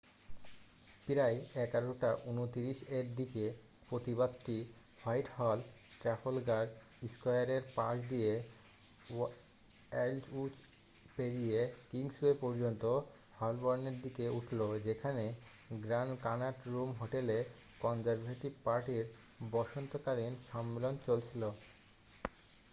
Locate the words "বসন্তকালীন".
19.51-20.33